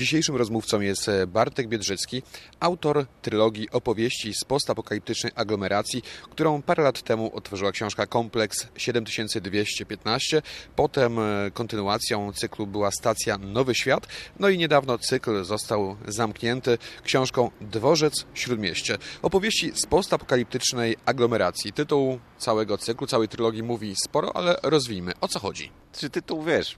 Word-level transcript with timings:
Dzisiejszym 0.00 0.36
rozmówcą 0.36 0.80
jest 0.80 1.10
Bartek 1.26 1.68
Biedrzycki, 1.68 2.22
autor 2.60 3.06
trylogii 3.22 3.70
opowieści 3.70 4.32
z 4.34 4.44
postapokaliptycznej 4.44 5.32
aglomeracji, 5.34 6.02
którą 6.30 6.62
parę 6.62 6.82
lat 6.82 7.02
temu 7.02 7.30
otworzyła 7.34 7.72
książka 7.72 8.06
Kompleks 8.06 8.66
7215. 8.76 10.42
Potem 10.76 11.18
e, 11.18 11.50
kontynuacją 11.50 12.32
cyklu 12.32 12.66
była 12.66 12.90
stacja 12.90 13.38
Nowy 13.38 13.74
Świat. 13.74 14.06
No 14.38 14.48
i 14.48 14.58
niedawno 14.58 14.98
cykl 14.98 15.44
został 15.44 15.96
zamknięty 16.08 16.78
książką 17.04 17.50
Dworzec 17.60 18.26
Śródmieście. 18.34 18.98
Opowieści 19.22 19.72
z 19.74 19.86
postapokaliptycznej 19.86 20.96
aglomeracji. 21.06 21.72
Tytuł 21.72 22.18
całego 22.38 22.78
cyklu, 22.78 23.06
całej 23.06 23.28
trylogii 23.28 23.62
mówi 23.62 23.94
sporo, 24.04 24.36
ale 24.36 24.56
rozwijmy. 24.62 25.12
O 25.20 25.28
co 25.28 25.38
chodzi? 25.38 25.70
Czy 25.92 26.10
tytuł, 26.10 26.42
wiesz, 26.42 26.76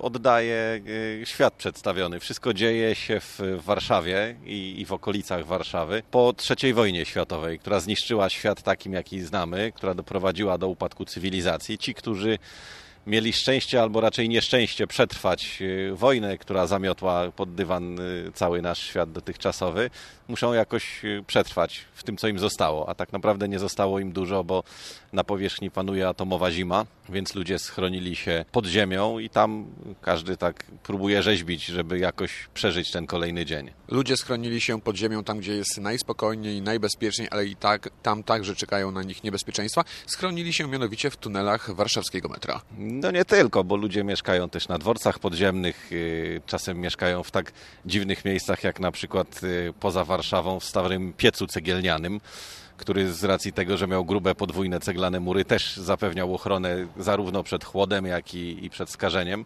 oddaje 0.00 0.80
świat 1.24 1.54
przedstawiony. 1.54 2.20
Wszystko 2.20 2.54
dzieje 2.54 2.94
się 2.94 3.20
w 3.20 3.40
Warszawie 3.64 4.36
i, 4.44 4.80
i 4.80 4.86
w 4.86 4.92
okolicach 4.92 5.46
Warszawy 5.46 6.02
po 6.10 6.34
III 6.62 6.74
wojnie 6.74 7.04
światowej, 7.04 7.58
która 7.58 7.80
zniszczyła 7.80 8.28
świat 8.28 8.62
takim, 8.62 8.92
jaki 8.92 9.20
znamy, 9.20 9.72
która 9.74 9.94
doprowadziła 9.94 10.58
do 10.58 10.68
upadku 10.68 11.04
cywilizacji. 11.04 11.78
Ci, 11.78 11.94
którzy 11.94 12.38
mieli 13.06 13.32
szczęście 13.32 13.82
albo 13.82 14.00
raczej 14.00 14.28
nieszczęście 14.28 14.86
przetrwać 14.86 15.62
e, 15.62 15.94
wojnę, 15.94 16.38
która 16.38 16.66
zamiotła 16.66 17.32
pod 17.36 17.54
dywan 17.54 18.00
e, 18.00 18.02
cały 18.34 18.62
nasz 18.62 18.78
świat 18.78 19.12
dotychczasowy, 19.12 19.90
muszą 20.28 20.52
jakoś 20.52 21.04
e, 21.04 21.22
przetrwać 21.26 21.84
w 21.94 22.02
tym, 22.02 22.16
co 22.16 22.28
im 22.28 22.38
zostało. 22.38 22.88
A 22.88 22.94
tak 22.94 23.12
naprawdę 23.12 23.48
nie 23.48 23.58
zostało 23.58 23.98
im 23.98 24.12
dużo, 24.12 24.44
bo 24.44 24.62
na 25.12 25.24
powierzchni 25.24 25.70
panuje 25.70 26.08
atomowa 26.08 26.50
zima, 26.50 26.86
więc 27.08 27.34
ludzie 27.34 27.58
schronili 27.58 28.16
się 28.16 28.44
pod 28.52 28.66
ziemią 28.66 29.18
i 29.18 29.30
tam 29.30 29.66
każdy 30.02 30.36
tak 30.36 30.64
próbuje 30.82 31.22
rzeźbić, 31.22 31.66
żeby 31.66 31.98
jakoś 31.98 32.48
przeżyć 32.54 32.90
ten 32.90 33.06
kolejny 33.06 33.44
dzień. 33.44 33.70
Ludzie 33.88 34.16
schronili 34.16 34.60
się 34.60 34.80
pod 34.80 34.96
ziemią 34.96 35.24
tam, 35.24 35.38
gdzie 35.38 35.56
jest 35.56 35.80
najspokojniej, 35.80 36.62
najbezpieczniej, 36.62 37.28
ale 37.30 37.46
i 37.46 37.56
tak 37.56 37.88
tam 38.02 38.22
także 38.22 38.56
czekają 38.56 38.90
na 38.90 39.02
nich 39.02 39.24
niebezpieczeństwa. 39.24 39.84
Schronili 40.06 40.52
się 40.52 40.68
mianowicie 40.68 41.10
w 41.10 41.16
tunelach 41.16 41.74
warszawskiego 41.74 42.28
metra. 42.28 42.60
No 43.00 43.10
nie 43.10 43.24
tylko, 43.24 43.64
bo 43.64 43.76
ludzie 43.76 44.04
mieszkają 44.04 44.48
też 44.48 44.68
na 44.68 44.78
dworcach 44.78 45.18
podziemnych, 45.18 45.92
y, 45.92 46.40
czasem 46.46 46.80
mieszkają 46.80 47.22
w 47.22 47.30
tak 47.30 47.52
dziwnych 47.86 48.24
miejscach 48.24 48.64
jak 48.64 48.80
na 48.80 48.92
przykład 48.92 49.40
y, 49.42 49.72
poza 49.80 50.04
Warszawą 50.04 50.60
w 50.60 50.64
starym 50.64 51.12
piecu 51.12 51.46
cegielnianym 51.46 52.20
który 52.76 53.12
z 53.12 53.24
racji 53.24 53.52
tego, 53.52 53.76
że 53.76 53.86
miał 53.86 54.04
grube 54.04 54.34
podwójne 54.34 54.80
ceglane 54.80 55.20
mury, 55.20 55.44
też 55.44 55.76
zapewniał 55.76 56.34
ochronę 56.34 56.86
zarówno 56.96 57.42
przed 57.42 57.64
chłodem, 57.64 58.06
jak 58.06 58.34
i, 58.34 58.64
i 58.64 58.70
przed 58.70 58.90
skażeniem. 58.90 59.44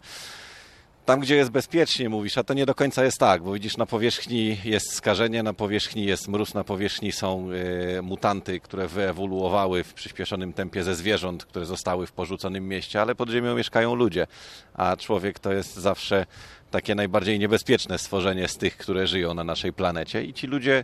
Tam, 1.09 1.19
gdzie 1.19 1.35
jest 1.35 1.51
bezpiecznie, 1.51 2.09
mówisz, 2.09 2.37
a 2.37 2.43
to 2.43 2.53
nie 2.53 2.65
do 2.65 2.75
końca 2.75 3.03
jest 3.03 3.17
tak, 3.17 3.43
bo 3.43 3.53
widzisz, 3.53 3.77
na 3.77 3.85
powierzchni 3.85 4.57
jest 4.63 4.93
skażenie, 4.93 5.43
na 5.43 5.53
powierzchni 5.53 6.05
jest 6.05 6.27
mróz, 6.27 6.53
na 6.53 6.63
powierzchni 6.63 7.11
są 7.11 7.49
y, 7.51 8.01
mutanty, 8.01 8.59
które 8.59 8.87
wyewoluowały 8.87 9.83
w 9.83 9.93
przyspieszonym 9.93 10.53
tempie 10.53 10.83
ze 10.83 10.95
zwierząt, 10.95 11.45
które 11.45 11.65
zostały 11.65 12.07
w 12.07 12.11
porzuconym 12.11 12.67
mieście, 12.67 13.01
ale 13.01 13.15
pod 13.15 13.29
ziemią 13.29 13.55
mieszkają 13.55 13.95
ludzie, 13.95 14.27
a 14.73 14.97
człowiek 14.97 15.39
to 15.39 15.53
jest 15.53 15.75
zawsze 15.75 16.25
takie 16.71 16.95
najbardziej 16.95 17.39
niebezpieczne 17.39 17.97
stworzenie 17.97 18.47
z 18.47 18.57
tych, 18.57 18.77
które 18.77 19.07
żyją 19.07 19.33
na 19.33 19.43
naszej 19.43 19.73
planecie 19.73 20.23
i 20.23 20.33
ci 20.33 20.47
ludzie 20.47 20.83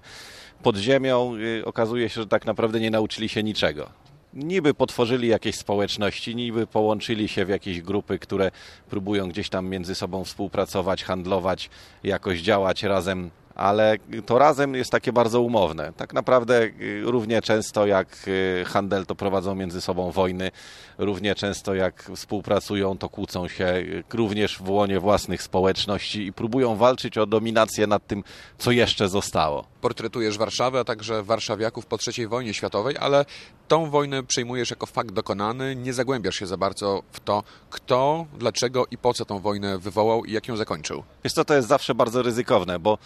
pod 0.64 0.78
ziemią 0.78 1.36
y, 1.36 1.66
okazuje 1.66 2.10
się, 2.10 2.22
że 2.22 2.28
tak 2.28 2.46
naprawdę 2.46 2.80
nie 2.80 2.92
nauczyli 2.92 3.30
się 3.30 3.44
niczego. 3.44 4.05
Niby 4.36 4.74
potworzyli 4.74 5.28
jakieś 5.28 5.56
społeczności, 5.56 6.36
niby 6.36 6.68
połączyli 6.68 7.28
się 7.28 7.46
w 7.46 7.50
jakieś 7.50 7.82
grupy, 7.82 8.20
które 8.20 8.52
próbują 8.90 9.30
gdzieś 9.30 9.50
tam 9.50 9.68
między 9.68 9.96
sobą 9.96 10.24
współpracować, 10.24 11.04
handlować, 11.04 11.70
jakoś 12.04 12.40
działać 12.40 12.84
razem 12.84 13.30
ale 13.56 13.98
to 14.26 14.40
razem 14.40 14.76
jest 14.76 14.92
takie 14.92 15.14
bardzo 15.14 15.42
umowne. 15.42 15.94
Tak 15.94 16.14
naprawdę 16.14 16.64
y, 16.64 17.02
równie 17.06 17.42
często 17.42 17.86
jak 17.86 18.28
y, 18.28 18.64
handel 18.68 19.06
to 19.06 19.16
prowadzą 19.16 19.56
między 19.56 19.82
sobą 19.82 20.12
wojny, 20.12 20.52
równie 20.98 21.36
często 21.36 21.76
jak 21.76 22.12
współpracują 22.16 22.98
to 22.98 23.10
kłócą 23.10 23.48
się 23.48 23.66
y, 23.66 24.04
również 24.14 24.58
w 24.58 24.70
łonie 24.70 25.00
własnych 25.00 25.42
społeczności 25.44 26.26
i 26.26 26.34
próbują 26.34 26.76
walczyć 26.76 27.18
o 27.18 27.26
dominację 27.26 27.88
nad 27.88 28.08
tym, 28.08 28.24
co 28.58 28.72
jeszcze 28.72 29.10
zostało. 29.10 29.68
Portretujesz 29.82 30.38
Warszawę, 30.38 30.80
a 30.80 30.84
także 30.84 31.24
warszawiaków 31.24 31.86
po 31.86 31.98
III 32.08 32.28
wojnie 32.28 32.54
światowej, 32.54 32.96
ale 33.00 33.26
tą 33.68 33.90
wojnę 33.90 34.24
przyjmujesz 34.24 34.70
jako 34.70 34.86
fakt 34.86 35.12
dokonany, 35.12 35.76
nie 35.76 35.94
zagłębiasz 35.94 36.36
się 36.36 36.46
za 36.48 36.58
bardzo 36.58 37.04
w 37.12 37.20
to, 37.20 37.44
kto, 37.70 38.26
dlaczego 38.40 38.86
i 38.92 38.98
po 38.98 39.14
co 39.14 39.26
tą 39.26 39.40
wojnę 39.40 39.78
wywołał 39.78 40.26
i 40.26 40.32
jak 40.32 40.48
ją 40.48 40.58
zakończył. 40.58 41.04
Wiesz 41.24 41.34
co, 41.34 41.46
to 41.46 41.56
jest 41.56 41.68
zawsze 41.68 41.96
bardzo 41.96 42.22
ryzykowne, 42.22 42.80
bo 42.80 42.98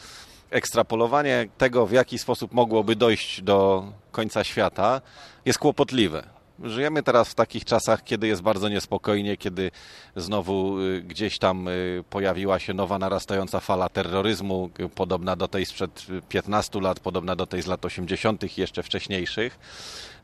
ekstrapolowanie 0.50 1.48
tego, 1.58 1.86
w 1.86 1.92
jaki 1.92 2.20
sposób 2.20 2.54
mogłoby 2.54 2.96
dojść 2.96 3.42
do 3.42 3.84
końca 4.12 4.44
świata, 4.44 5.02
jest 5.46 5.60
kłopotliwe. 5.60 6.40
Żyjemy 6.64 7.04
teraz 7.04 7.30
w 7.30 7.36
takich 7.36 7.66
czasach, 7.66 8.04
kiedy 8.04 8.28
jest 8.28 8.42
bardzo 8.42 8.70
niespokojnie, 8.70 9.38
kiedy 9.38 9.72
znowu 10.16 10.80
y, 10.80 11.02
gdzieś 11.02 11.40
tam 11.40 11.68
y, 11.68 12.04
pojawiła 12.10 12.60
się 12.60 12.74
nowa 12.74 13.00
narastająca 13.00 13.60
fala 13.60 13.90
terroryzmu, 13.90 14.70
podobna 14.96 15.36
do 15.36 15.48
tej 15.48 15.66
sprzed 15.66 16.08
15 16.30 16.82
lat, 16.82 17.00
podobna 17.00 17.36
do 17.36 17.46
tej 17.46 17.62
z 17.62 17.68
lat 17.68 17.86
80. 17.86 18.58
i 18.58 18.62
jeszcze 18.62 18.84
wcześniejszych. 18.84 19.60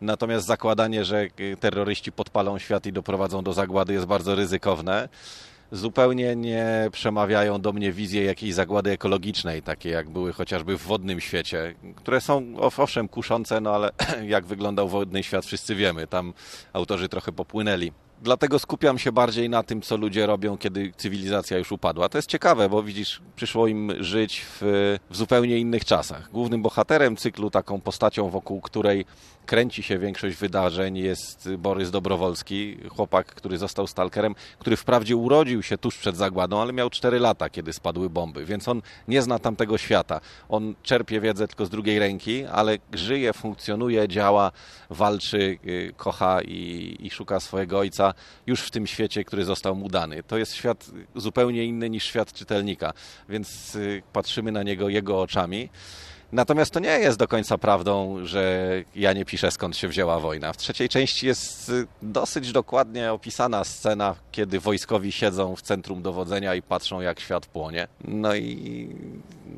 Natomiast 0.02 0.48
zakładanie, 0.48 1.06
że 1.06 1.28
y, 1.40 1.58
terroryści 1.60 2.12
podpalą 2.12 2.60
świat 2.60 2.86
i 2.86 2.94
doprowadzą 2.94 3.44
do 3.44 3.54
zagłady 3.54 3.94
jest 3.94 4.06
bardzo 4.06 4.36
ryzykowne 4.36 5.10
zupełnie 5.72 6.36
nie 6.36 6.90
przemawiają 6.92 7.62
do 7.62 7.74
mnie 7.74 7.92
wizje 7.92 8.24
jakiejś 8.24 8.54
zagłady 8.54 8.92
ekologicznej, 8.92 9.62
takie 9.62 9.90
jak 9.90 10.10
były 10.10 10.34
chociażby 10.34 10.78
w 10.78 10.82
wodnym 10.82 11.22
świecie, 11.22 11.76
które 11.96 12.22
są 12.22 12.56
owszem 12.78 13.08
kuszące, 13.08 13.62
no 13.62 13.76
ale 13.76 13.92
jak 14.36 14.46
wyglądał 14.46 14.90
wodny 14.90 15.24
świat 15.24 15.46
wszyscy 15.46 15.76
wiemy, 15.76 16.08
tam 16.08 16.34
autorzy 16.74 17.10
trochę 17.10 17.32
popłynęli. 17.32 17.92
Dlatego 18.22 18.60
skupiam 18.60 19.00
się 19.00 19.12
bardziej 19.12 19.50
na 19.50 19.64
tym, 19.64 19.82
co 19.82 19.98
ludzie 19.98 20.26
robią, 20.26 20.58
kiedy 20.58 20.92
cywilizacja 20.98 21.58
już 21.58 21.72
upadła. 21.72 22.10
To 22.10 22.18
jest 22.18 22.30
ciekawe, 22.30 22.70
bo 22.70 22.84
widzisz, 22.84 23.22
przyszło 23.36 23.68
im 23.68 23.92
żyć 24.00 24.42
w, 24.42 24.62
w 25.10 25.18
zupełnie 25.18 25.58
innych 25.58 25.86
czasach. 25.86 26.32
Głównym 26.32 26.62
bohaterem 26.62 27.18
cyklu, 27.18 27.50
taką 27.50 27.82
postacią, 27.82 28.30
wokół 28.30 28.62
której 28.62 29.06
kręci 29.46 29.84
się 29.84 30.00
większość 30.00 30.38
wydarzeń, 30.38 30.98
jest 30.98 31.50
Borys 31.58 31.92
Dobrowolski, 31.92 32.78
chłopak, 32.90 33.28
który 33.28 33.58
został 33.58 33.88
stalkerem, 33.88 34.36
który 34.60 34.78
wprawdzie 34.78 35.16
urodził 35.16 35.64
się 35.64 35.78
tuż 35.78 35.98
przed 35.98 36.18
zagładą, 36.18 36.62
ale 36.62 36.74
miał 36.74 36.90
4 36.90 37.20
lata, 37.20 37.50
kiedy 37.50 37.74
spadły 37.74 38.10
bomby, 38.10 38.46
więc 38.46 38.68
on 38.68 38.82
nie 39.08 39.22
zna 39.22 39.40
tamtego 39.40 39.78
świata. 39.78 40.22
On 40.50 40.76
czerpie 40.84 41.22
wiedzę 41.22 41.48
tylko 41.48 41.66
z 41.66 41.70
drugiej 41.70 42.00
ręki, 42.00 42.46
ale 42.46 42.78
żyje, 42.94 43.34
funkcjonuje, 43.34 44.08
działa, 44.08 44.52
walczy, 44.90 45.58
y, 45.66 45.94
kocha 45.98 46.42
i, 46.42 46.98
i 47.00 47.10
szuka 47.10 47.40
swojego 47.40 47.80
ojca 47.80 48.05
już 48.48 48.62
w 48.62 48.72
tym 48.72 48.88
świecie, 48.88 49.24
który 49.24 49.46
został 49.46 49.76
mu 49.76 49.90
dany. 49.90 50.24
To 50.24 50.38
jest 50.38 50.54
świat 50.54 50.86
zupełnie 51.16 51.66
inny 51.66 51.90
niż 51.90 52.04
świat 52.04 52.34
czytelnika, 52.34 52.94
więc 53.30 53.76
y, 53.76 54.04
patrzymy 54.14 54.52
na 54.52 54.64
niego 54.64 54.90
jego 54.90 55.22
oczami. 55.22 55.70
Natomiast 56.32 56.72
to 56.72 56.80
nie 56.80 57.00
jest 57.00 57.18
do 57.18 57.28
końca 57.28 57.58
prawdą, 57.58 58.18
że 58.26 58.72
ja 58.96 59.14
nie 59.14 59.26
piszę 59.26 59.52
skąd 59.52 59.78
się 59.78 59.88
wzięła 59.88 60.20
wojna. 60.20 60.54
W 60.54 60.58
trzeciej 60.58 60.90
części 60.90 61.28
jest 61.28 61.70
y, 61.70 61.88
dosyć 62.02 62.52
dokładnie 62.52 63.14
opisana 63.14 63.64
scena, 63.64 64.16
kiedy 64.32 64.60
wojskowi 64.60 65.12
siedzą 65.12 65.56
w 65.56 65.62
centrum 65.62 66.02
dowodzenia 66.02 66.56
i 66.56 66.62
patrzą 66.62 67.02
jak 67.02 67.20
świat 67.20 67.46
płonie. 67.46 67.88
No 68.04 68.36
i 68.36 68.90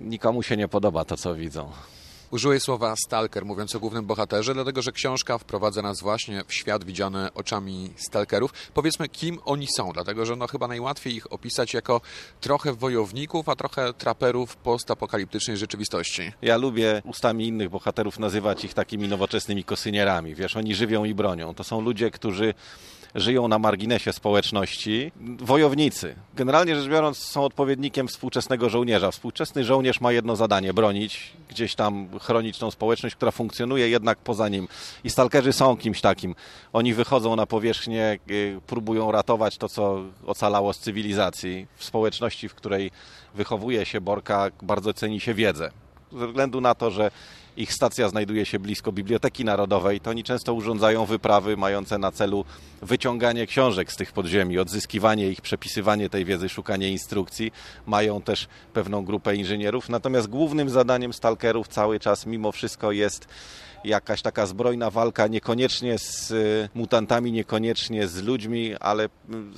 nikomu 0.03 0.43
się 0.43 0.57
nie 0.57 0.67
podoba 0.67 1.05
to, 1.05 1.17
co 1.17 1.35
widzą. 1.35 1.71
Użyłeś 2.31 2.63
słowa 2.63 2.95
stalker, 3.05 3.45
mówiąc 3.45 3.75
o 3.75 3.79
głównym 3.79 4.05
bohaterze, 4.05 4.53
dlatego 4.53 4.81
że 4.81 4.91
książka 4.91 5.37
wprowadza 5.37 5.81
nas 5.81 6.01
właśnie 6.01 6.43
w 6.47 6.53
świat 6.53 6.83
widziany 6.83 7.33
oczami 7.33 7.93
stalkerów. 7.95 8.53
Powiedzmy, 8.73 9.09
kim 9.09 9.39
oni 9.45 9.67
są, 9.77 9.91
dlatego 9.93 10.25
że 10.25 10.35
no 10.35 10.47
chyba 10.47 10.67
najłatwiej 10.67 11.15
ich 11.15 11.33
opisać 11.33 11.73
jako 11.73 12.01
trochę 12.41 12.73
wojowników, 12.73 13.49
a 13.49 13.55
trochę 13.55 13.93
traperów 13.93 14.55
postapokaliptycznej 14.55 15.57
rzeczywistości. 15.57 16.31
Ja 16.41 16.57
lubię 16.57 17.01
ustami 17.05 17.47
innych 17.47 17.69
bohaterów 17.69 18.19
nazywać 18.19 18.63
ich 18.65 18.73
takimi 18.73 19.07
nowoczesnymi 19.07 19.63
kosynierami. 19.63 20.35
Wiesz, 20.35 20.57
oni 20.57 20.75
żywią 20.75 21.05
i 21.05 21.13
bronią. 21.13 21.53
To 21.53 21.63
są 21.63 21.81
ludzie, 21.81 22.11
którzy 22.11 22.53
żyją 23.17 23.47
na 23.47 23.59
marginesie 23.59 24.13
społeczności, 24.13 25.11
wojownicy. 25.39 26.15
Generalnie 26.35 26.75
rzecz 26.75 26.89
biorąc 26.89 27.17
są 27.17 27.43
odpowiednikiem 27.43 28.07
współczesnego 28.07 28.69
żołnierza. 28.69 29.11
Współczesny 29.11 29.63
żołnierz 29.63 30.01
ma 30.01 30.11
jedno 30.11 30.35
zadanie, 30.35 30.73
bronić, 30.73 31.33
gdzieś 31.49 31.75
tam 31.75 32.19
chronić 32.19 32.57
tą 32.57 32.71
społeczność, 32.71 33.15
która 33.15 33.31
funkcjonuje 33.31 33.89
jednak 33.89 34.17
poza 34.17 34.49
nim. 34.49 34.67
I 35.03 35.09
stalkerzy 35.09 35.53
są 35.53 35.77
kimś 35.77 36.01
takim. 36.01 36.35
Oni 36.73 36.93
wychodzą 36.93 37.35
na 37.35 37.45
powierzchnię, 37.45 38.19
y, 38.31 38.59
próbują 38.67 39.11
ratować 39.11 39.57
to, 39.57 39.69
co 39.69 40.03
ocalało 40.25 40.73
z 40.73 40.79
cywilizacji. 40.79 41.67
W 41.75 41.83
społeczności, 41.83 42.49
w 42.49 42.55
której 42.55 42.91
wychowuje 43.35 43.85
się 43.85 44.01
Borka, 44.01 44.51
bardzo 44.61 44.93
ceni 44.93 45.19
się 45.19 45.33
wiedzę. 45.33 45.71
Ze 46.11 46.27
względu 46.27 46.61
na 46.61 46.75
to, 46.75 46.91
że 46.91 47.11
ich 47.57 47.73
stacja 47.73 48.09
znajduje 48.09 48.45
się 48.45 48.59
blisko 48.59 48.91
Biblioteki 48.91 49.45
Narodowej, 49.45 49.99
to 49.99 50.09
oni 50.09 50.23
często 50.23 50.53
urządzają 50.53 51.05
wyprawy 51.05 51.57
mające 51.57 51.97
na 51.97 52.11
celu 52.11 52.45
wyciąganie 52.81 53.47
książek 53.47 53.91
z 53.91 53.95
tych 53.95 54.11
podziemi, 54.11 54.59
odzyskiwanie 54.59 55.29
ich, 55.29 55.41
przepisywanie 55.41 56.09
tej 56.09 56.25
wiedzy, 56.25 56.49
szukanie 56.49 56.91
instrukcji. 56.91 57.51
Mają 57.85 58.21
też 58.21 58.47
pewną 58.73 59.05
grupę 59.05 59.35
inżynierów, 59.35 59.89
natomiast 59.89 60.27
głównym 60.27 60.69
zadaniem 60.69 61.13
stalkerów 61.13 61.67
cały 61.67 61.99
czas 61.99 62.25
mimo 62.25 62.51
wszystko 62.51 62.91
jest 62.91 63.27
jakaś 63.83 64.21
taka 64.21 64.45
zbrojna 64.45 64.89
walka, 64.89 65.27
niekoniecznie 65.27 65.99
z 65.99 66.31
y, 66.31 66.69
mutantami, 66.75 67.31
niekoniecznie 67.31 68.07
z 68.07 68.23
ludźmi, 68.23 68.75
ale 68.79 69.05
y, 69.05 69.09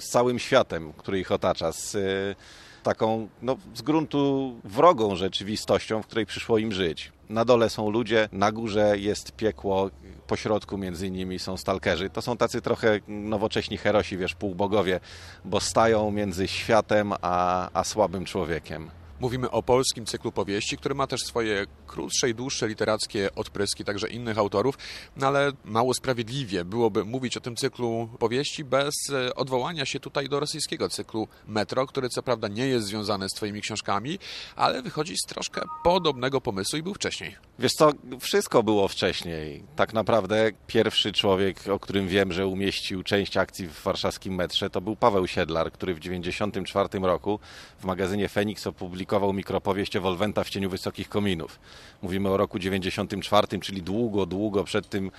z 0.02 0.10
całym 0.10 0.40
światem, 0.40 0.94
który 0.94 1.20
ich 1.20 1.32
otacza, 1.32 1.72
z 1.72 1.96
y, 1.96 2.36
taką 2.84 3.28
no, 3.42 3.58
z 3.76 3.82
gruntu 3.82 4.54
wrogą 4.64 5.16
rzeczywistością, 5.16 6.02
w 6.02 6.08
której 6.08 6.26
przyszło 6.26 6.58
im 6.58 6.72
żyć. 6.72 7.12
Na 7.30 7.46
dole 7.46 7.70
są 7.70 7.90
ludzie, 7.90 8.30
na 8.32 8.52
górze 8.52 8.98
jest 8.98 9.32
piekło, 9.32 9.90
po 10.28 10.36
środku 10.36 10.78
między 10.78 11.12
nimi 11.12 11.40
są 11.40 11.58
stalkerzy. 11.58 12.10
To 12.10 12.22
są 12.22 12.38
tacy 12.38 12.62
trochę 12.62 13.00
nowocześni 13.08 13.78
herosi, 13.78 14.18
wiesz, 14.18 14.36
półbogowie, 14.36 15.00
bo 15.46 15.60
stają 15.60 16.12
między 16.12 16.48
światem 16.48 17.14
a, 17.22 17.70
a 17.74 17.84
słabym 17.84 18.26
człowiekiem. 18.26 18.90
Mówimy 19.20 19.52
o 19.52 19.64
polskim 19.64 20.06
cyklu 20.06 20.32
powieści, 20.32 20.78
który 20.78 20.96
ma 20.96 21.08
też 21.08 21.22
swoje 21.22 21.66
krótsze 21.88 22.30
i 22.30 22.36
dłuższe 22.36 22.68
literackie 22.68 23.36
odpryski, 23.36 23.86
także 23.86 24.08
innych 24.08 24.38
autorów, 24.38 24.78
no 25.18 25.28
ale 25.28 25.52
mało 25.66 25.94
sprawiedliwie 25.94 26.66
byłoby 26.66 27.06
mówić 27.06 27.38
o 27.38 27.42
tym 27.42 27.56
cyklu 27.56 28.10
powieści 28.20 28.64
bez 28.64 28.94
e, 29.10 29.36
odwołania 29.36 29.86
się 29.86 30.00
tutaj 30.00 30.30
do 30.30 30.40
rosyjskiego 30.40 30.90
cyklu 30.90 31.28
Metro, 31.48 31.88
który 31.88 32.10
co 32.10 32.24
prawda 32.24 32.48
nie 32.48 32.68
jest 32.68 32.88
związany 32.88 33.30
z 33.30 33.34
Twoimi 33.34 33.62
książkami, 33.62 34.20
ale 34.56 34.82
wychodzi 34.82 35.16
z 35.18 35.28
troszkę 35.28 35.62
podobnego 35.84 36.42
pomysłu 36.42 36.80
i 36.80 36.84
był 36.84 36.94
wcześniej. 36.94 37.49
Wiesz 37.60 37.74
co, 37.74 37.92
wszystko 38.20 38.64
było 38.64 38.88
wcześniej. 38.88 39.64
Tak 39.76 39.94
naprawdę 39.94 40.52
pierwszy 40.68 41.14
człowiek, 41.14 41.68
o 41.68 41.80
którym 41.80 42.08
wiem, 42.08 42.34
że 42.34 42.48
umieścił 42.48 43.04
część 43.04 43.38
akcji 43.38 43.68
w 43.68 43.84
warszawskim 43.84 44.36
metrze, 44.36 44.70
to 44.70 44.82
był 44.82 44.96
Paweł 44.96 45.28
Siedlar, 45.28 45.72
który 45.72 45.94
w 45.94 46.00
1994 46.00 47.06
roku 47.08 47.40
w 47.80 47.86
magazynie 47.86 48.30
Feniks 48.30 48.68
opublikował 48.68 49.34
mikropowieść 49.34 50.00
Wolwenta 50.00 50.44
w 50.44 50.50
cieniu 50.50 50.70
wysokich 50.70 51.10
kominów. 51.10 51.60
Mówimy 52.02 52.30
o 52.30 52.38
roku 52.38 52.60
94, 52.60 53.48
czyli 53.60 53.82
długo, 53.82 54.26
długo 54.26 54.64
przed 54.64 54.90
tym 54.90 55.12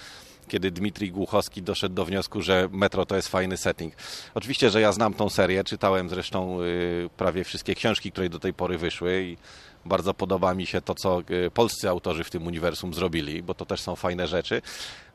kiedy 0.49 0.71
Dmitrij 0.71 1.11
Głuchowski 1.11 1.63
doszedł 1.63 1.95
do 1.95 2.05
wniosku, 2.05 2.43
że 2.43 2.69
metro 2.73 3.07
to 3.07 3.17
jest 3.17 3.29
fajny 3.29 3.57
setting. 3.57 3.95
Oczywiście, 4.35 4.71
że 4.71 4.81
ja 4.81 4.93
znam 4.93 5.15
tą 5.15 5.29
serię, 5.29 5.65
czytałem 5.65 6.09
zresztą 6.09 6.63
y, 6.63 7.11
prawie 7.17 7.45
wszystkie 7.45 7.75
książki, 7.75 8.13
które 8.13 8.29
do 8.29 8.39
tej 8.39 8.55
pory 8.55 8.79
wyszły 8.79 9.23
i 9.25 9.37
bardzo 9.85 10.15
podoba 10.15 10.55
mi 10.55 10.67
się 10.67 10.81
to, 10.81 10.94
co 10.94 11.23
y, 11.47 11.50
polscy 11.50 11.88
autorzy 11.88 12.25
w 12.25 12.31
tym 12.31 12.47
uniwersum 12.47 12.94
zrobili, 12.94 13.43
bo 13.43 13.55
to 13.55 13.67
też 13.67 13.81
są 13.81 13.97
fajne 13.97 14.29
rzeczy. 14.29 14.62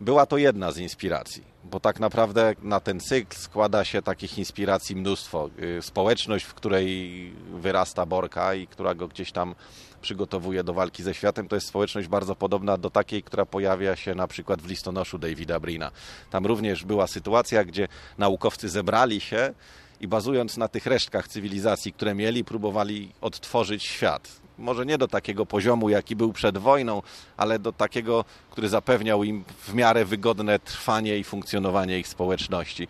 Była 0.01 0.25
to 0.25 0.38
jedna 0.38 0.71
z 0.71 0.77
inspiracji, 0.77 1.44
bo 1.63 1.79
tak 1.79 2.00
naprawdę 2.00 2.53
na 2.62 2.79
ten 2.79 3.00
cykl 3.00 3.38
składa 3.38 3.85
się 3.85 4.01
takich 4.01 4.38
inspiracji 4.38 4.95
mnóstwo. 4.95 5.50
Y, 5.79 5.81
społeczność, 5.81 6.45
w 6.45 6.53
której 6.53 7.33
wyrasta 7.53 8.06
Borka 8.06 8.53
i 8.53 8.67
która 8.67 8.95
go 8.95 9.07
gdzieś 9.07 9.31
tam 9.31 9.56
przygotowuje 10.01 10.63
do 10.63 10.73
walki 10.73 11.03
ze 11.03 11.13
światem, 11.13 11.47
to 11.47 11.56
jest 11.56 11.68
społeczność 11.68 12.07
bardzo 12.07 12.35
podobna 12.35 12.77
do 12.77 12.89
takiej, 12.89 13.23
która 13.23 13.45
pojawia 13.45 13.95
się 13.95 14.15
na 14.15 14.27
przykład 14.27 14.61
w 14.61 14.69
listonoszu 14.69 15.18
Davida 15.18 15.59
Brina. 15.59 15.91
Tam 16.29 16.45
również 16.45 16.83
była 16.83 17.07
sytuacja, 17.07 17.63
gdzie 17.63 17.88
naukowcy 18.18 18.69
zebrali 18.69 19.21
się 19.21 19.53
i 20.01 20.07
bazując 20.07 20.57
na 20.57 20.68
tych 20.68 20.85
resztkach 20.85 21.27
cywilizacji, 21.27 21.94
które 21.94 22.15
mieli, 22.15 22.44
próbowali 22.44 23.11
odtworzyć 23.21 23.83
świat. 23.83 24.44
Może 24.57 24.86
nie 24.86 24.98
do 24.98 25.07
takiego 25.07 25.46
poziomu, 25.46 25.90
jaki 25.90 26.16
był 26.16 26.34
przed 26.34 26.57
wojną, 26.57 27.02
ale 27.38 27.60
do 27.60 27.72
takiego, 27.72 28.25
który 28.50 28.69
zapewniał 28.69 29.24
im 29.24 29.44
w 29.68 29.74
miarę 29.74 30.06
wygodne 30.06 30.60
trwanie 30.60 31.18
i 31.18 31.24
funkcjonowanie 31.24 32.00
ich 32.00 32.07
społeczności. 32.07 32.88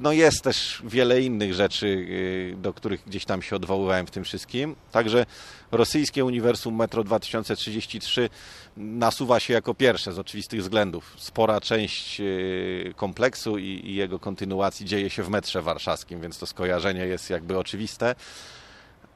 No 0.00 0.12
jest 0.12 0.42
też 0.42 0.82
wiele 0.84 1.20
innych 1.20 1.54
rzeczy, 1.54 1.86
y, 1.86 2.56
do 2.56 2.72
których 2.72 3.04
gdzieś 3.06 3.24
tam 3.24 3.42
się 3.42 3.56
odwoływałem 3.56 4.06
w 4.06 4.10
tym 4.10 4.24
wszystkim. 4.24 4.76
Także 4.92 5.26
rosyjskie 5.72 6.24
uniwersum 6.24 6.76
Metro 6.76 7.04
2033 7.04 8.28
nasuwa 8.76 9.40
się 9.40 9.54
jako 9.54 9.74
pierwsze 9.74 10.12
z 10.12 10.18
oczywistych 10.18 10.60
względów. 10.60 11.14
Spora 11.18 11.60
część 11.60 12.20
y, 12.20 12.94
kompleksu 12.96 13.58
i, 13.58 13.64
i 13.64 13.94
jego 13.94 14.18
kontynuacji 14.18 14.86
dzieje 14.86 15.10
się 15.10 15.22
w 15.22 15.28
metrze 15.28 15.62
warszawskim, 15.62 16.20
więc 16.20 16.38
to 16.38 16.46
skojarzenie 16.46 17.06
jest 17.06 17.30
jakby 17.30 17.58
oczywiste 17.58 18.14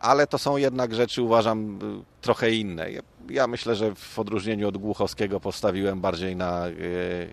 ale 0.00 0.26
to 0.26 0.38
są 0.38 0.56
jednak 0.56 0.94
rzeczy, 0.94 1.22
uważam, 1.22 1.78
trochę 2.20 2.50
inne. 2.50 2.86
Ja 3.30 3.46
myślę, 3.46 3.74
że 3.76 3.94
w 3.94 4.18
odróżnieniu 4.18 4.68
od 4.68 4.76
Głuchowskiego 4.76 5.40
postawiłem 5.40 6.00
bardziej 6.00 6.36
na 6.36 6.68
e, 6.68 6.72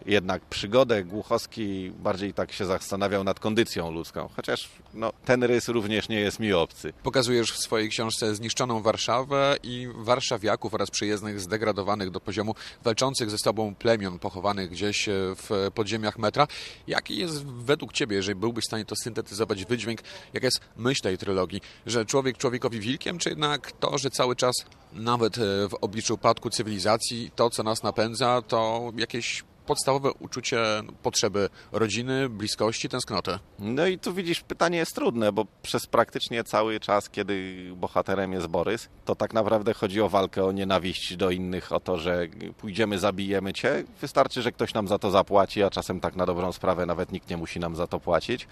jednak 0.06 0.42
przygodę. 0.46 1.04
Głuchowski 1.04 1.92
bardziej 2.00 2.34
tak 2.34 2.52
się 2.52 2.66
zastanawiał 2.66 3.24
nad 3.24 3.40
kondycją 3.40 3.92
ludzką, 3.92 4.30
chociaż 4.36 4.70
no, 4.94 5.14
ten 5.26 5.44
rys 5.44 5.68
również 5.68 6.10
nie 6.10 6.20
jest 6.20 6.40
mi 6.40 6.54
obcy. 6.54 6.94
Pokazujesz 7.04 7.52
w 7.52 7.58
swojej 7.58 7.90
książce 7.90 8.36
zniszczoną 8.36 8.82
Warszawę 8.82 9.58
i 9.64 9.88
warszawiaków 9.96 10.74
oraz 10.74 10.92
przyjezdnych 10.92 11.40
zdegradowanych 11.40 12.12
do 12.12 12.20
poziomu 12.20 12.56
walczących 12.84 13.30
ze 13.30 13.38
sobą 13.38 13.76
plemion 13.76 14.20
pochowanych 14.20 14.70
gdzieś 14.70 15.10
e, 15.10 15.12
w 15.36 15.72
podziemiach 15.74 16.20
metra. 16.20 16.48
Jaki 16.88 17.18
jest 17.18 17.46
według 17.46 17.94
Ciebie, 17.94 18.16
jeżeli 18.16 18.40
byłbyś 18.40 18.64
w 18.64 18.68
stanie 18.68 18.86
to 18.86 18.96
syntetyzować, 18.96 19.66
wydźwięk, 19.66 20.00
jaka 20.34 20.48
jest 20.48 20.60
myśl 20.78 21.02
tej 21.02 21.18
trylogii, 21.18 21.62
że 21.86 22.06
człowiek 22.06 22.38
człowiekowi 22.38 22.80
wilkiem, 22.80 23.18
czy 23.18 23.30
jednak 23.30 23.72
to, 23.72 23.98
że 23.98 24.10
cały 24.10 24.36
czas 24.36 24.54
nawet 24.96 25.38
e, 25.38 25.42
w 25.70 25.74
obliczu 25.82 26.14
upadku 26.14 26.50
cywilizacji 26.50 27.32
to, 27.36 27.50
co 27.50 27.64
nas 27.64 27.84
napędza, 27.84 28.42
to 28.42 28.92
jakieś 28.98 29.44
podstawowe 29.66 30.12
uczucie 30.12 30.58
potrzeby 31.04 31.50
rodziny, 31.72 32.30
bliskości, 32.30 32.90
tęsknoty. 32.90 33.40
No 33.60 33.88
i 33.88 34.00
tu 34.00 34.14
widzisz, 34.14 34.42
pytanie 34.42 34.78
jest 34.78 34.96
trudne, 34.96 35.32
bo 35.32 35.46
przez 35.62 35.88
praktycznie 35.88 36.44
cały 36.44 36.80
czas, 36.80 37.10
kiedy 37.10 37.56
bohaterem 37.76 38.34
jest 38.34 38.48
Borys, 38.48 38.90
to 39.06 39.16
tak 39.16 39.34
naprawdę 39.34 39.74
chodzi 39.74 40.02
o 40.02 40.10
walkę 40.10 40.46
o 40.46 40.52
nienawiść 40.52 41.16
do 41.16 41.32
innych, 41.32 41.72
o 41.72 41.80
to, 41.80 41.98
że 41.98 42.28
pójdziemy, 42.58 43.00
zabijemy 43.00 43.54
cię. 43.54 43.84
Wystarczy, 44.02 44.42
że 44.42 44.52
ktoś 44.52 44.74
nam 44.74 44.88
za 44.88 45.00
to 45.00 45.12
zapłaci, 45.12 45.64
a 45.64 45.70
czasem 45.70 46.00
tak 46.00 46.16
na 46.16 46.26
dobrą 46.26 46.52
sprawę 46.52 46.86
nawet 46.86 47.12
nikt 47.12 47.30
nie 47.30 47.38
musi 47.38 47.60
nam 47.60 47.76
za 47.76 47.88
to 47.88 48.00
płacić. 48.00 48.48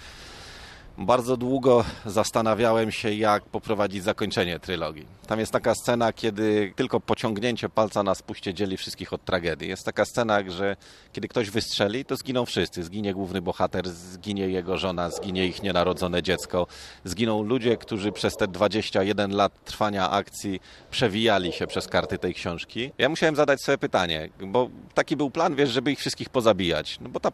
Bardzo 0.97 1.37
długo 1.37 1.85
zastanawiałem 2.05 2.91
się, 2.91 3.13
jak 3.13 3.43
poprowadzić 3.43 4.03
zakończenie 4.03 4.59
trylogii. 4.59 5.05
Tam 5.27 5.39
jest 5.39 5.51
taka 5.51 5.75
scena, 5.75 6.13
kiedy 6.13 6.73
tylko 6.75 6.99
pociągnięcie 6.99 7.69
palca 7.69 8.03
na 8.03 8.15
spuście 8.15 8.53
dzieli 8.53 8.77
wszystkich 8.77 9.13
od 9.13 9.25
tragedii. 9.25 9.69
Jest 9.69 9.85
taka 9.85 10.05
scena, 10.05 10.39
że 10.47 10.75
kiedy 11.13 11.27
ktoś 11.27 11.49
wystrzeli, 11.49 12.05
to 12.05 12.15
zginą 12.15 12.45
wszyscy. 12.45 12.83
Zginie 12.83 13.13
główny 13.13 13.41
bohater, 13.41 13.89
zginie 13.89 14.47
jego 14.47 14.77
żona, 14.77 15.09
zginie 15.09 15.47
ich 15.47 15.63
nienarodzone 15.63 16.23
dziecko. 16.23 16.67
Zginą 17.05 17.43
ludzie, 17.43 17.77
którzy 17.77 18.11
przez 18.11 18.35
te 18.35 18.47
21 18.47 19.31
lat 19.31 19.63
trwania 19.65 20.09
akcji 20.09 20.59
przewijali 20.91 21.51
się 21.51 21.67
przez 21.67 21.87
karty 21.87 22.17
tej 22.17 22.33
książki. 22.33 22.91
Ja 22.97 23.09
musiałem 23.09 23.35
zadać 23.35 23.61
sobie 23.61 23.77
pytanie, 23.77 24.29
bo 24.39 24.69
taki 24.93 25.15
był 25.17 25.29
plan, 25.29 25.55
wiesz, 25.55 25.69
żeby 25.69 25.91
ich 25.91 25.99
wszystkich 25.99 26.29
pozabijać. 26.29 26.97
No 27.01 27.09
bo 27.09 27.19
ta, 27.19 27.31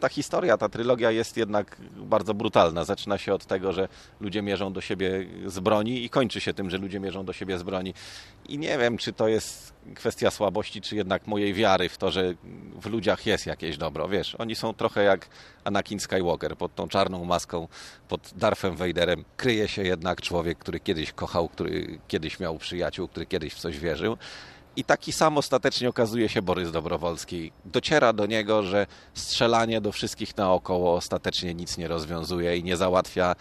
ta 0.00 0.08
historia, 0.08 0.56
ta 0.56 0.68
trylogia 0.68 1.10
jest 1.10 1.36
jednak 1.36 1.76
bardzo 1.96 2.34
brutalna 2.34 2.84
zaczyna 3.00 3.18
się 3.18 3.34
od 3.34 3.46
tego, 3.46 3.72
że 3.72 3.88
ludzie 4.20 4.42
mierzą 4.42 4.72
do 4.72 4.80
siebie 4.80 5.26
z 5.46 5.60
broni 5.60 6.04
i 6.04 6.10
kończy 6.10 6.40
się 6.40 6.54
tym, 6.54 6.70
że 6.70 6.78
ludzie 6.78 7.00
mierzą 7.00 7.24
do 7.24 7.32
siebie 7.32 7.58
z 7.58 7.62
broni. 7.62 7.94
I 8.48 8.58
nie 8.58 8.78
wiem, 8.78 8.98
czy 8.98 9.12
to 9.12 9.28
jest 9.28 9.72
kwestia 9.94 10.30
słabości, 10.30 10.80
czy 10.80 10.96
jednak 10.96 11.26
mojej 11.26 11.54
wiary 11.54 11.88
w 11.88 11.98
to, 11.98 12.10
że 12.10 12.34
w 12.80 12.86
ludziach 12.86 13.26
jest 13.26 13.46
jakieś 13.46 13.76
dobro. 13.76 14.08
Wiesz, 14.08 14.34
oni 14.34 14.54
są 14.54 14.74
trochę 14.74 15.04
jak 15.04 15.28
Anakin 15.64 16.00
Skywalker. 16.00 16.56
Pod 16.56 16.74
tą 16.74 16.88
czarną 16.88 17.24
maską, 17.24 17.68
pod 18.08 18.30
Darthem 18.36 18.76
Vaderem 18.76 19.24
kryje 19.36 19.68
się 19.68 19.82
jednak 19.82 20.20
człowiek, 20.20 20.58
który 20.58 20.80
kiedyś 20.80 21.12
kochał, 21.12 21.48
który 21.48 21.98
kiedyś 22.08 22.40
miał 22.40 22.58
przyjaciół, 22.58 23.08
który 23.08 23.26
kiedyś 23.26 23.54
w 23.54 23.58
coś 23.58 23.78
wierzył. 23.78 24.16
I 24.76 24.84
taki 24.84 25.12
sam 25.12 25.38
ostatecznie 25.38 25.88
okazuje 25.88 26.28
się 26.28 26.42
Borys 26.42 26.70
Dobrowolski. 26.70 27.52
Dociera 27.64 28.12
do 28.12 28.26
niego, 28.26 28.62
że 28.62 28.86
strzelanie 29.14 29.80
do 29.80 29.92
wszystkich 29.92 30.36
naokoło 30.36 30.94
ostatecznie 30.94 31.54
nic 31.54 31.78
nie 31.78 31.88
rozwiązuje 31.88 32.56
i 32.56 32.64
nie 32.64 32.76
załatwia 32.76 33.36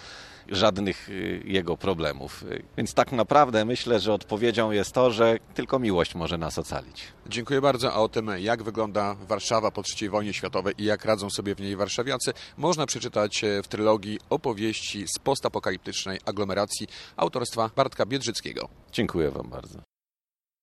żadnych 0.51 1.09
y, 1.09 1.41
jego 1.45 1.77
problemów. 1.77 2.43
Więc 2.77 2.93
tak 2.93 3.11
naprawdę 3.11 3.65
myślę, 3.65 3.99
że 3.99 4.13
odpowiedzią 4.13 4.71
jest 4.71 4.91
to, 4.91 5.11
że 5.11 5.37
tylko 5.53 5.79
miłość 5.79 6.15
może 6.15 6.37
nas 6.37 6.57
ocalić. 6.57 7.03
Dziękuję 7.27 7.61
bardzo. 7.61 7.93
A 7.93 7.95
o 7.95 8.09
tym, 8.09 8.31
jak 8.39 8.63
wygląda 8.63 9.15
Warszawa 9.15 9.71
po 9.71 9.81
III 10.01 10.09
wojnie 10.09 10.33
światowej 10.33 10.73
i 10.77 10.83
jak 10.83 11.05
radzą 11.05 11.29
sobie 11.29 11.55
w 11.55 11.61
niej 11.61 11.75
warszawiacy, 11.75 12.33
można 12.57 12.85
przeczytać 12.85 13.41
w 13.63 13.67
trylogii 13.67 14.19
opowieści 14.29 15.05
z 15.07 15.19
postapokaliptycznej 15.19 16.19
aglomeracji 16.25 16.87
autorstwa 17.17 17.69
Bartka 17.75 18.05
Biedrzyckiego. 18.05 18.69
Dziękuję 18.91 19.31
Wam 19.31 19.49
bardzo. 19.49 19.88